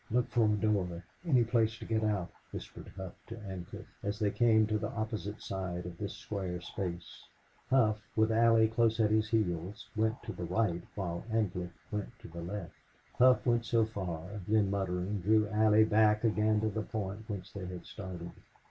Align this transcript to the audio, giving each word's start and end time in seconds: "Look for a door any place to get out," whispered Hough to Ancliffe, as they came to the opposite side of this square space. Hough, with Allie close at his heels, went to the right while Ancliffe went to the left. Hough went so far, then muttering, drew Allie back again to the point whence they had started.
"Look 0.09 0.29
for 0.29 0.45
a 0.45 0.47
door 0.47 1.03
any 1.23 1.43
place 1.43 1.77
to 1.77 1.85
get 1.85 2.03
out," 2.03 2.31
whispered 2.51 2.87
Hough 2.97 3.13
to 3.27 3.35
Ancliffe, 3.37 3.85
as 4.01 4.17
they 4.17 4.31
came 4.31 4.65
to 4.65 4.79
the 4.79 4.89
opposite 4.89 5.43
side 5.43 5.85
of 5.85 5.99
this 5.99 6.17
square 6.17 6.59
space. 6.59 7.27
Hough, 7.69 8.01
with 8.15 8.31
Allie 8.31 8.67
close 8.67 8.99
at 8.99 9.11
his 9.11 9.29
heels, 9.29 9.89
went 9.95 10.23
to 10.23 10.33
the 10.33 10.45
right 10.45 10.81
while 10.95 11.23
Ancliffe 11.31 11.77
went 11.91 12.17
to 12.17 12.27
the 12.27 12.41
left. 12.41 12.73
Hough 13.19 13.45
went 13.45 13.63
so 13.63 13.85
far, 13.85 14.41
then 14.47 14.71
muttering, 14.71 15.19
drew 15.19 15.47
Allie 15.49 15.85
back 15.85 16.23
again 16.23 16.61
to 16.61 16.69
the 16.71 16.81
point 16.81 17.29
whence 17.29 17.51
they 17.51 17.67
had 17.67 17.85
started. 17.85 18.31